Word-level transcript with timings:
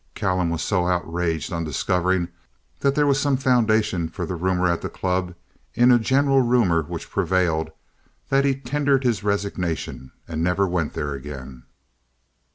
Callum 0.15 0.49
was 0.49 0.63
so 0.63 0.87
outraged 0.87 1.53
on 1.53 1.63
discovering 1.63 2.29
that 2.79 2.95
there 2.95 3.05
was 3.05 3.19
some 3.19 3.37
foundation 3.37 4.09
for 4.09 4.25
the 4.25 4.33
rumor 4.33 4.67
at 4.67 4.81
the 4.81 4.89
club 4.89 5.35
in 5.75 5.91
a 5.91 5.99
general 5.99 6.41
rumor 6.41 6.81
which 6.81 7.11
prevailed 7.11 7.69
that 8.29 8.43
he 8.43 8.55
tendered 8.55 9.03
his 9.03 9.23
resignation, 9.23 10.11
and 10.27 10.43
never 10.43 10.67
went 10.67 10.95
there 10.95 11.13
again. 11.13 11.65